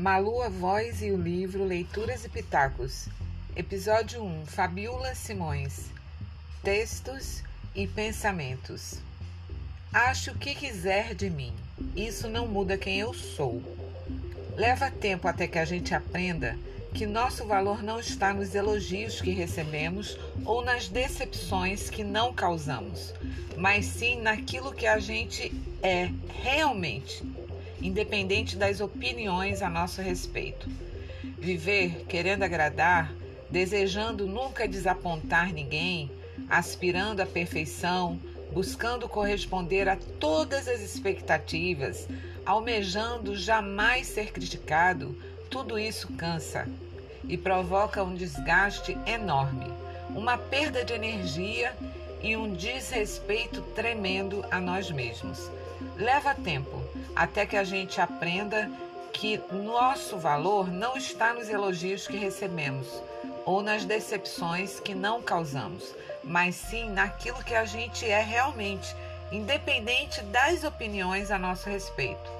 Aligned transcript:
Malu, 0.00 0.40
a 0.40 0.48
voz 0.48 1.02
e 1.02 1.10
o 1.10 1.16
livro 1.22 1.62
Leituras 1.62 2.24
e 2.24 2.28
Pitacos. 2.30 3.06
Episódio 3.54 4.24
1. 4.24 4.46
Fabiola 4.46 5.14
Simões. 5.14 5.90
Textos 6.64 7.42
e 7.74 7.86
pensamentos. 7.86 8.94
Acho 9.92 10.30
o 10.30 10.38
que 10.38 10.54
quiser 10.54 11.14
de 11.14 11.28
mim. 11.28 11.52
Isso 11.94 12.30
não 12.30 12.48
muda 12.48 12.78
quem 12.78 12.98
eu 12.98 13.12
sou. 13.12 13.62
Leva 14.56 14.90
tempo 14.90 15.28
até 15.28 15.46
que 15.46 15.58
a 15.58 15.66
gente 15.66 15.94
aprenda 15.94 16.56
que 16.94 17.04
nosso 17.04 17.44
valor 17.44 17.82
não 17.82 18.00
está 18.00 18.32
nos 18.32 18.54
elogios 18.54 19.20
que 19.20 19.32
recebemos 19.32 20.18
ou 20.46 20.64
nas 20.64 20.88
decepções 20.88 21.90
que 21.90 22.02
não 22.02 22.32
causamos, 22.32 23.12
mas 23.54 23.84
sim 23.84 24.18
naquilo 24.20 24.72
que 24.72 24.86
a 24.86 24.98
gente 24.98 25.52
é 25.82 26.10
realmente, 26.42 27.22
independente 27.80 28.56
das 28.56 28.80
opiniões 28.80 29.62
a 29.62 29.68
nosso 29.68 30.00
respeito. 30.00 30.68
Viver 31.38 32.04
querendo 32.08 32.42
agradar, 32.42 33.12
desejando 33.50 34.26
nunca 34.26 34.68
desapontar 34.68 35.52
ninguém, 35.52 36.10
aspirando 36.48 37.20
à 37.20 37.26
perfeição, 37.26 38.18
buscando 38.52 39.08
corresponder 39.08 39.88
a 39.88 39.96
todas 40.18 40.68
as 40.68 40.80
expectativas, 40.80 42.08
almejando 42.44 43.36
jamais 43.36 44.06
ser 44.06 44.32
criticado, 44.32 45.16
tudo 45.48 45.78
isso 45.78 46.08
cansa 46.14 46.68
e 47.28 47.36
provoca 47.36 48.02
um 48.02 48.14
desgaste 48.14 48.96
enorme, 49.06 49.66
uma 50.10 50.36
perda 50.36 50.84
de 50.84 50.92
energia 50.92 51.74
e 52.22 52.36
um 52.36 52.52
desrespeito 52.52 53.62
tremendo 53.74 54.44
a 54.50 54.60
nós 54.60 54.90
mesmos. 54.90 55.50
Leva 55.96 56.34
tempo 56.34 56.82
até 57.14 57.44
que 57.46 57.56
a 57.56 57.64
gente 57.64 58.00
aprenda 58.00 58.70
que 59.12 59.40
nosso 59.52 60.16
valor 60.18 60.68
não 60.68 60.96
está 60.96 61.34
nos 61.34 61.48
elogios 61.48 62.06
que 62.06 62.16
recebemos 62.16 62.86
ou 63.44 63.62
nas 63.62 63.84
decepções 63.84 64.80
que 64.80 64.94
não 64.94 65.22
causamos, 65.22 65.94
mas 66.22 66.54
sim 66.54 66.88
naquilo 66.90 67.42
que 67.42 67.54
a 67.54 67.64
gente 67.64 68.08
é 68.08 68.22
realmente, 68.22 68.94
independente 69.32 70.22
das 70.22 70.64
opiniões 70.64 71.30
a 71.30 71.38
nosso 71.38 71.68
respeito. 71.68 72.30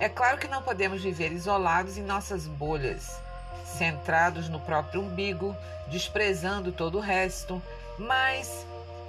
É 0.00 0.08
claro 0.08 0.38
que 0.38 0.46
não 0.46 0.62
podemos 0.62 1.02
viver 1.02 1.32
isolados 1.32 1.98
em 1.98 2.02
nossas 2.02 2.46
bolhas, 2.46 3.20
centrados 3.64 4.48
no 4.48 4.60
próprio 4.60 5.00
umbigo, 5.00 5.56
desprezando 5.88 6.70
todo 6.70 6.98
o 6.98 7.00
resto, 7.00 7.60
mas 7.98 8.64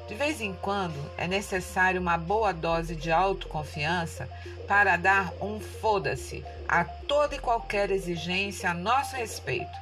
de 0.10 0.16
vez 0.16 0.42
em 0.42 0.54
quando 0.54 1.00
é 1.20 1.28
necessário 1.28 2.02
uma 2.02 2.18
boa 2.18 2.52
dose 2.52 2.96
de 2.96 3.12
autoconfiança 3.12 4.28
para 4.68 4.98
dar 4.98 5.32
um 5.40 5.60
foda-se 5.60 6.44
a 6.68 6.84
toda 6.84 7.36
e 7.36 7.40
qualquer 7.40 7.92
exigência 7.92 8.72
a 8.72 8.74
nosso 8.74 9.16
respeito 9.16 9.78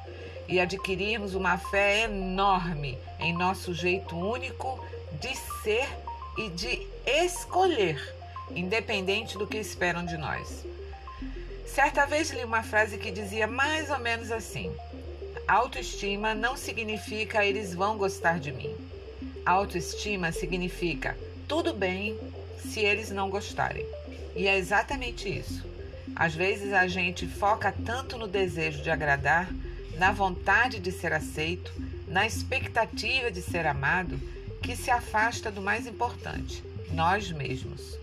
e 0.46 0.60
adquirirmos 0.60 1.34
uma 1.34 1.56
fé 1.56 2.02
enorme 2.02 2.98
em 3.18 3.32
nosso 3.32 3.72
jeito 3.72 4.14
único 4.14 4.84
de 5.18 5.34
ser 5.62 5.88
e 6.36 6.50
de 6.50 6.86
escolher, 7.06 7.98
independente 8.50 9.38
do 9.38 9.46
que 9.46 9.56
esperam 9.56 10.04
de 10.04 10.18
nós. 10.18 10.62
Certa 11.66 12.04
vez 12.04 12.28
li 12.28 12.44
uma 12.44 12.62
frase 12.62 12.98
que 12.98 13.10
dizia 13.10 13.46
mais 13.46 13.88
ou 13.88 13.98
menos 13.98 14.30
assim: 14.30 14.70
Autoestima 15.46 16.34
não 16.34 16.54
significa 16.54 17.46
eles 17.46 17.72
vão 17.72 17.96
gostar 17.96 18.38
de 18.38 18.52
mim. 18.52 18.97
Autoestima 19.48 20.30
significa 20.30 21.16
tudo 21.48 21.72
bem 21.72 22.18
se 22.58 22.80
eles 22.80 23.10
não 23.10 23.30
gostarem. 23.30 23.86
E 24.36 24.46
é 24.46 24.58
exatamente 24.58 25.26
isso. 25.26 25.64
Às 26.14 26.34
vezes 26.34 26.70
a 26.74 26.86
gente 26.86 27.26
foca 27.26 27.72
tanto 27.86 28.18
no 28.18 28.28
desejo 28.28 28.82
de 28.82 28.90
agradar, 28.90 29.50
na 29.96 30.12
vontade 30.12 30.78
de 30.78 30.92
ser 30.92 31.14
aceito, 31.14 31.72
na 32.06 32.26
expectativa 32.26 33.30
de 33.30 33.40
ser 33.40 33.66
amado, 33.66 34.20
que 34.62 34.76
se 34.76 34.90
afasta 34.90 35.50
do 35.50 35.62
mais 35.62 35.86
importante, 35.86 36.62
nós 36.92 37.32
mesmos. 37.32 37.98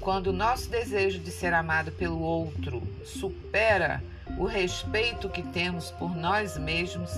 Quando 0.00 0.28
o 0.28 0.32
nosso 0.32 0.70
desejo 0.70 1.18
de 1.18 1.32
ser 1.32 1.52
amado 1.52 1.92
pelo 1.92 2.22
outro 2.22 2.82
supera 3.04 4.02
o 4.38 4.46
respeito 4.46 5.28
que 5.28 5.42
temos 5.42 5.90
por 5.90 6.16
nós 6.16 6.56
mesmos, 6.56 7.10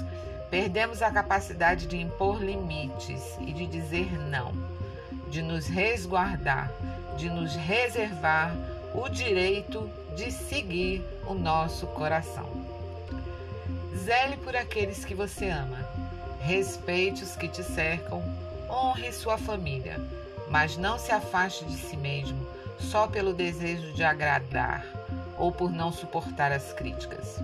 perdemos 0.51 1.03
a 1.03 1.11
capacidade 1.11 1.87
de 1.87 1.97
impor 1.97 2.43
limites 2.43 3.37
e 3.41 3.53
de 3.53 3.67
dizer 3.67 4.11
não, 4.29 4.53
de 5.31 5.43
nos 5.43 5.67
resguardar, 5.67 6.71
de 7.17 7.29
nos 7.29 7.55
reservar 7.55 8.55
o 8.95 9.09
direito 9.09 9.91
de 10.17 10.33
seguir 10.33 11.05
o 11.27 11.35
nosso 11.35 11.87
coração. 11.89 12.49
Zele 13.97 14.37
por 14.39 14.57
aqueles 14.57 15.05
que 15.05 15.15
você 15.15 15.49
ama, 15.49 15.79
respeite 16.41 17.23
os 17.23 17.37
que 17.37 17.49
te 17.49 17.63
cercam, 17.63 18.23
honre 18.69 19.13
sua 19.13 19.37
família, 19.37 20.01
mas 20.49 20.77
não 20.77 20.99
se 20.99 21.13
afaste 21.13 21.65
de 21.67 21.77
si 21.77 21.97
mesmo 21.97 22.47
só 22.79 23.07
pelo 23.07 23.35
desejo 23.35 23.93
de 23.93 24.03
agradar 24.03 24.85
ou 25.37 25.53
por 25.53 25.71
não 25.71 25.93
suportar 25.93 26.53
as 26.53 26.73
críticas. 26.73 27.39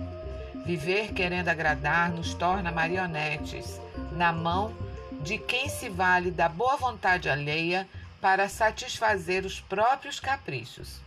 Viver 0.65 1.13
querendo 1.13 1.49
agradar 1.49 2.09
nos 2.09 2.33
torna 2.33 2.71
marionetes 2.71 3.79
na 4.13 4.31
mão 4.31 4.73
de 5.21 5.37
quem 5.37 5.69
se 5.69 5.89
vale 5.89 6.31
da 6.31 6.49
boa 6.49 6.75
vontade 6.75 7.29
alheia 7.29 7.87
para 8.19 8.49
satisfazer 8.49 9.45
os 9.45 9.61
próprios 9.61 10.19
caprichos. 10.19 10.99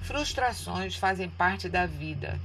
Frustrações 0.00 0.96
fazem 0.96 1.28
parte 1.28 1.68
da 1.68 1.84
vida 1.84 2.40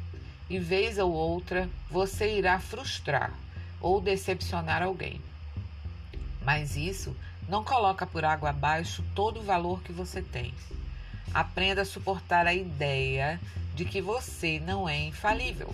e, 0.49 0.59
vez 0.59 0.97
ou 0.97 1.13
outra, 1.13 1.69
você 1.89 2.38
irá 2.38 2.59
frustrar 2.59 3.31
ou 3.79 4.01
decepcionar 4.01 4.83
alguém. 4.83 5.21
Mas 6.44 6.75
isso 6.75 7.15
não 7.47 7.63
coloca 7.63 8.05
por 8.05 8.25
água 8.25 8.49
abaixo 8.49 9.01
todo 9.15 9.39
o 9.39 9.44
valor 9.44 9.81
que 9.81 9.94
você 9.94 10.21
tem. 10.21 10.53
Aprenda 11.33 11.83
a 11.83 11.85
suportar 11.85 12.45
a 12.45 12.53
ideia 12.53 13.39
de 13.73 13.85
que 13.85 14.01
você 14.01 14.59
não 14.59 14.89
é 14.89 14.97
infalível. 14.97 15.73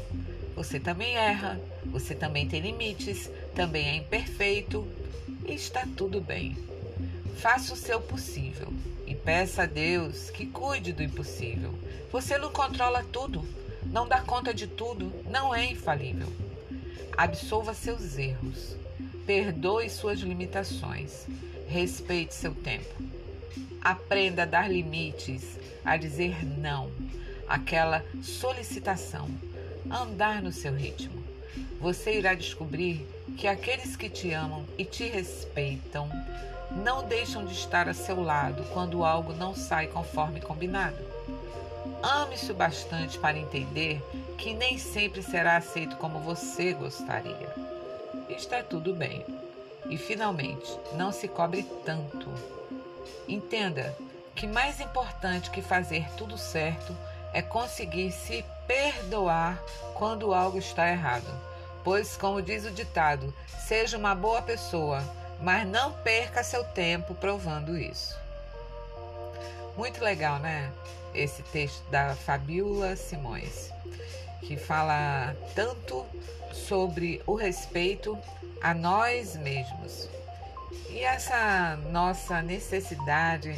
Você 0.56 0.80
também 0.80 1.16
erra, 1.16 1.60
você 1.86 2.14
também 2.14 2.48
tem 2.48 2.62
limites, 2.62 3.30
também 3.56 3.88
é 3.88 3.96
imperfeito 3.96 4.88
e 5.46 5.54
está 5.54 5.88
tudo 5.98 6.22
bem. 6.22 6.56
Faça 7.38 7.74
o 7.74 7.78
seu 7.78 8.00
possível 8.00 8.72
e 9.08 9.16
peça 9.16 9.64
a 9.64 9.66
Deus 9.66 10.30
que 10.30 10.46
cuide 10.46 10.94
do 10.94 11.02
impossível. 11.02 11.74
Você 12.12 12.38
não 12.38 12.52
controla 12.52 13.04
tudo, 13.12 13.44
não 13.86 14.08
dá 14.08 14.22
conta 14.22 14.54
de 14.54 14.68
tudo, 14.68 15.12
não 15.30 15.54
é 15.54 15.66
infalível. 15.66 16.32
Absolva 17.18 17.74
seus 17.74 18.18
erros, 18.18 18.76
perdoe 19.26 19.90
suas 19.90 20.20
limitações, 20.20 21.26
respeite 21.68 22.34
seu 22.34 22.54
tempo. 22.54 23.04
Aprenda 23.82 24.44
a 24.44 24.48
dar 24.48 24.72
limites, 24.72 25.60
a 25.84 25.98
dizer 25.98 26.46
não, 26.58 26.92
aquela 27.48 28.06
solicitação, 28.22 29.30
andar 29.90 30.42
no 30.42 30.52
seu 30.52 30.74
ritmo. 30.74 31.24
Você 31.80 32.18
irá 32.18 32.34
descobrir 32.34 33.08
que 33.38 33.48
aqueles 33.48 33.96
que 33.96 34.10
te 34.10 34.32
amam 34.32 34.66
e 34.78 34.86
te 34.86 35.08
respeitam 35.08 36.10
não 36.72 37.08
deixam 37.08 37.46
de 37.46 37.54
estar 37.54 37.88
a 37.88 37.94
seu 37.94 38.22
lado 38.22 38.64
quando 38.74 39.04
algo 39.04 39.34
não 39.34 39.56
sai 39.56 39.88
conforme 39.88 40.42
combinado. 40.42 40.98
Ame-se 42.02 42.52
o 42.52 42.56
bastante 42.56 43.20
para 43.20 43.38
entender 43.38 44.02
que 44.38 44.54
nem 44.54 44.78
sempre 44.78 45.22
será 45.22 45.58
aceito 45.58 45.96
como 45.98 46.20
você 46.20 46.74
gostaria. 46.74 47.54
Está 48.30 48.64
tudo 48.64 48.94
bem. 48.94 49.26
E 49.90 49.98
finalmente, 49.98 50.72
não 50.96 51.12
se 51.12 51.28
cobre 51.28 51.64
tanto 51.86 52.30
Entenda 53.28 53.96
que 54.36 54.48
mais 54.48 54.80
importante 54.80 55.50
que 55.50 55.62
fazer 55.62 56.10
tudo 56.18 56.38
certo 56.38 56.96
é 57.32 57.42
conseguir 57.42 58.12
se 58.12 58.44
perdoar 58.68 59.62
quando 59.94 60.34
algo 60.34 60.58
está 60.58 60.90
errado. 60.90 61.28
Pois, 61.84 62.16
como 62.16 62.42
diz 62.42 62.66
o 62.66 62.72
ditado, 62.72 63.34
seja 63.68 63.98
uma 63.98 64.16
boa 64.16 64.42
pessoa, 64.42 65.04
mas 65.42 65.68
não 65.68 65.92
perca 65.92 66.44
seu 66.44 66.64
tempo 66.64 67.14
provando 67.16 67.78
isso. 67.78 68.18
Muito 69.78 70.04
legal, 70.04 70.40
né? 70.40 70.72
Esse 71.14 71.44
texto 71.44 71.84
da 71.90 72.16
Fabiola 72.16 72.96
Simões, 72.96 73.70
que 74.42 74.56
fala 74.56 75.36
tanto 75.54 76.06
sobre 76.54 77.22
o 77.26 77.36
respeito 77.36 78.18
a 78.62 78.74
nós 78.74 79.36
mesmos. 79.36 80.08
E 80.90 81.00
essa 81.00 81.76
nossa 81.90 82.42
necessidade 82.42 83.58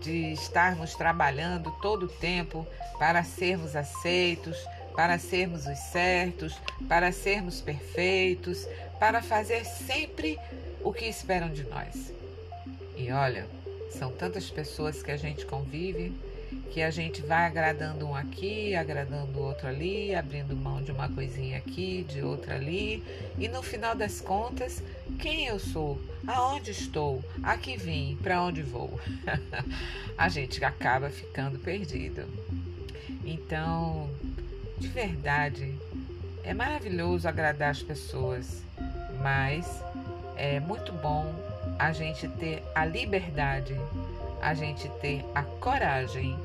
de 0.00 0.32
estarmos 0.32 0.94
trabalhando 0.94 1.70
todo 1.82 2.04
o 2.04 2.08
tempo 2.08 2.66
para 2.98 3.24
sermos 3.24 3.74
aceitos, 3.74 4.56
para 4.94 5.18
sermos 5.18 5.66
os 5.66 5.78
certos, 5.78 6.56
para 6.88 7.10
sermos 7.12 7.60
perfeitos, 7.60 8.66
para 8.98 9.22
fazer 9.22 9.64
sempre 9.64 10.38
o 10.82 10.92
que 10.92 11.06
esperam 11.06 11.50
de 11.50 11.64
nós. 11.64 12.12
E 12.96 13.10
olha, 13.10 13.46
são 13.90 14.10
tantas 14.12 14.50
pessoas 14.50 15.02
que 15.02 15.10
a 15.10 15.16
gente 15.16 15.44
convive 15.46 16.12
que 16.70 16.82
a 16.82 16.90
gente 16.90 17.22
vai 17.22 17.46
agradando 17.46 18.06
um 18.06 18.14
aqui, 18.14 18.74
agradando 18.74 19.38
o 19.38 19.42
outro 19.42 19.68
ali, 19.68 20.14
abrindo 20.14 20.56
mão 20.56 20.82
de 20.82 20.90
uma 20.90 21.08
coisinha 21.08 21.58
aqui, 21.58 22.04
de 22.08 22.22
outra 22.22 22.56
ali, 22.56 23.02
e 23.38 23.48
no 23.48 23.62
final 23.62 23.94
das 23.94 24.20
contas, 24.20 24.82
quem 25.18 25.46
eu 25.46 25.58
sou, 25.58 26.00
aonde 26.26 26.70
estou, 26.70 27.22
a 27.42 27.56
que 27.56 27.76
vim, 27.76 28.18
para 28.22 28.42
onde 28.42 28.62
vou, 28.62 28.98
a 30.18 30.28
gente 30.28 30.64
acaba 30.64 31.10
ficando 31.10 31.58
perdido. 31.58 32.26
Então, 33.24 34.10
de 34.78 34.88
verdade, 34.88 35.74
é 36.42 36.52
maravilhoso 36.52 37.28
agradar 37.28 37.70
as 37.70 37.82
pessoas, 37.82 38.62
mas 39.22 39.82
é 40.36 40.60
muito 40.60 40.92
bom 40.92 41.32
a 41.78 41.92
gente 41.92 42.28
ter 42.28 42.62
a 42.74 42.84
liberdade, 42.84 43.74
a 44.44 44.52
gente 44.52 44.90
ter 45.00 45.24
a 45.34 45.42
coragem 45.42 46.38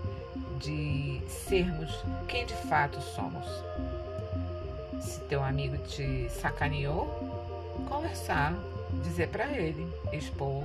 de 0.57 1.21
sermos 1.27 2.01
quem 2.29 2.45
de 2.45 2.53
fato 2.53 3.01
somos. 3.01 3.45
Se 5.01 5.19
teu 5.21 5.43
amigo 5.43 5.77
te 5.79 6.29
sacaneou, 6.29 7.07
conversar, 7.89 8.53
dizer 9.03 9.27
para 9.27 9.47
ele, 9.47 9.85
expor, 10.13 10.63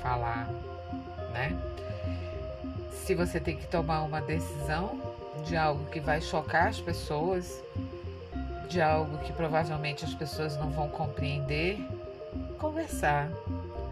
falar, 0.00 0.48
né? 1.34 1.54
Se 3.04 3.14
você 3.14 3.38
tem 3.38 3.54
que 3.54 3.66
tomar 3.66 4.00
uma 4.00 4.22
decisão 4.22 4.98
de 5.44 5.58
algo 5.58 5.84
que 5.90 6.00
vai 6.00 6.22
chocar 6.22 6.68
as 6.68 6.80
pessoas, 6.80 7.62
de 8.66 8.80
algo 8.80 9.18
que 9.18 9.32
provavelmente 9.34 10.06
as 10.06 10.14
pessoas 10.14 10.56
não 10.56 10.70
vão 10.70 10.88
compreender, 10.88 11.78
conversar, 12.58 13.28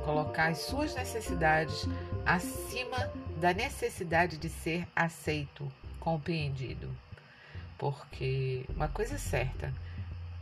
colocar 0.03 0.49
as 0.49 0.59
suas 0.61 0.95
necessidades 0.95 1.87
acima 2.25 3.11
da 3.41 3.53
necessidade 3.53 4.37
de 4.39 4.49
ser 4.49 4.87
aceito, 4.95 5.71
compreendido. 6.01 6.91
Porque 7.79 8.65
uma 8.69 8.89
coisa 8.89 9.17
é 9.17 9.19
certa, 9.19 9.73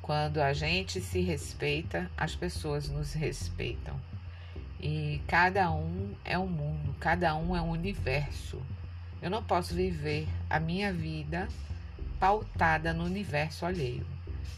quando 0.00 0.38
a 0.38 0.52
gente 0.52 1.00
se 1.00 1.20
respeita, 1.20 2.11
as 2.17 2.34
pessoas 2.34 2.88
nos 2.88 3.12
respeitam. 3.12 3.99
E 4.81 5.23
cada 5.26 5.70
um 5.70 6.14
é 6.25 6.38
um 6.38 6.46
mundo, 6.46 6.94
cada 6.99 7.34
um 7.37 7.56
é 7.56 7.62
um 7.62 7.70
universo. 7.70 8.61
Eu 9.20 9.31
não 9.31 9.43
posso 9.43 9.75
viver 9.75 10.29
a 10.50 10.58
minha 10.58 10.93
vida 10.93 11.49
pautada 12.19 12.93
no 12.93 13.05
universo 13.05 13.64
alheio. 13.64 14.05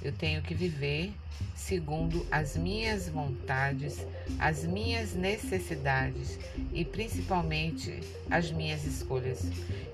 Eu 0.03 0.13
tenho 0.13 0.43
que 0.43 0.55
viver 0.55 1.13
segundo 1.55 2.27
as 2.31 2.57
minhas 2.57 3.09
vontades, 3.09 4.05
as 4.39 4.65
minhas 4.65 5.15
necessidades 5.15 6.39
e 6.73 6.85
principalmente 6.85 8.01
as 8.31 8.51
minhas 8.51 8.85
escolhas. 8.85 9.47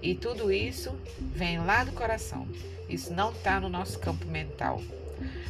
E 0.02 0.14
tudo 0.14 0.50
isso 0.50 0.94
vem 1.34 1.58
lá 1.58 1.84
do 1.84 1.92
coração. 1.92 2.48
Isso 2.88 3.12
não 3.12 3.30
está 3.30 3.60
no 3.60 3.68
nosso 3.68 3.98
campo 3.98 4.26
mental. 4.26 4.80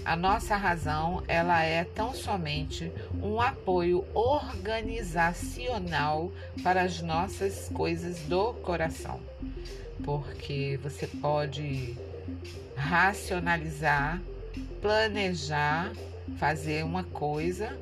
A 0.05 0.17
nossa 0.17 0.57
razão, 0.57 1.23
ela 1.29 1.63
é 1.63 1.85
tão 1.85 2.13
somente 2.15 2.91
um 3.23 3.41
apoio 3.41 4.05
organizacional 4.15 6.33
para 6.63 6.83
as 6.83 7.01
nossas 7.01 7.69
coisas 7.69 8.19
do 8.21 8.53
coração. 8.55 9.21
Porque 10.03 10.81
você 10.83 11.07
pode 11.07 11.95
racionalizar 12.77 14.21
planejar, 14.81 15.93
fazer 16.39 16.85
uma 16.85 17.05
coisa, 17.05 17.79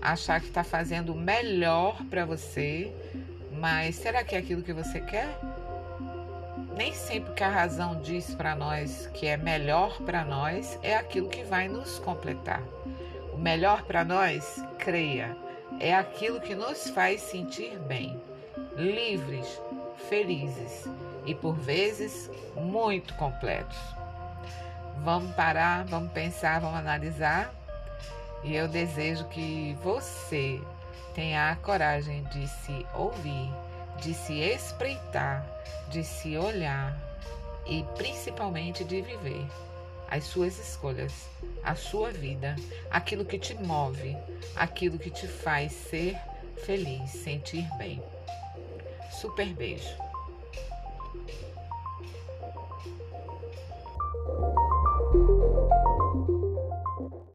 achar 0.00 0.40
que 0.40 0.48
está 0.48 0.62
fazendo 0.62 1.12
o 1.12 1.16
melhor 1.16 2.02
para 2.04 2.24
você, 2.24 2.92
mas 3.52 3.96
será 3.96 4.22
que 4.22 4.34
é 4.34 4.38
aquilo 4.38 4.62
que 4.62 4.72
você 4.72 5.00
quer? 5.00 5.28
Nem 6.76 6.92
sempre 6.94 7.32
que 7.34 7.44
a 7.44 7.48
razão 7.48 8.00
diz 8.00 8.34
para 8.34 8.54
nós 8.54 9.06
que 9.14 9.26
é 9.26 9.36
melhor 9.36 10.00
para 10.02 10.24
nós 10.24 10.78
é 10.82 10.96
aquilo 10.96 11.28
que 11.28 11.44
vai 11.44 11.68
nos 11.68 11.98
completar. 11.98 12.62
O 13.32 13.38
melhor 13.38 13.82
para 13.82 14.04
nós, 14.04 14.62
creia, 14.78 15.36
é 15.80 15.94
aquilo 15.94 16.40
que 16.40 16.54
nos 16.54 16.88
faz 16.90 17.20
sentir 17.20 17.78
bem, 17.80 18.20
livres, 18.76 19.60
felizes 20.08 20.86
e 21.24 21.34
por 21.34 21.54
vezes 21.54 22.30
muito 22.56 23.14
completos. 23.14 23.78
Vamos 25.04 25.34
parar, 25.34 25.84
vamos 25.84 26.12
pensar, 26.12 26.60
vamos 26.60 26.78
analisar. 26.78 27.52
E 28.44 28.54
eu 28.54 28.68
desejo 28.68 29.24
que 29.26 29.76
você 29.82 30.60
tenha 31.14 31.50
a 31.50 31.56
coragem 31.56 32.24
de 32.24 32.46
se 32.48 32.86
ouvir, 32.94 33.50
de 34.00 34.14
se 34.14 34.40
espreitar, 34.40 35.46
de 35.88 36.02
se 36.02 36.36
olhar 36.36 36.96
e 37.66 37.84
principalmente 37.96 38.84
de 38.84 39.00
viver 39.00 39.46
as 40.12 40.24
suas 40.24 40.58
escolhas, 40.58 41.28
a 41.64 41.74
sua 41.74 42.10
vida, 42.10 42.54
aquilo 42.90 43.24
que 43.24 43.38
te 43.38 43.54
move, 43.54 44.14
aquilo 44.56 44.98
que 44.98 45.10
te 45.10 45.26
faz 45.26 45.72
ser 45.72 46.18
feliz, 46.66 47.10
sentir 47.10 47.66
bem. 47.78 48.02
Super 49.10 49.46
beijo. 49.54 50.11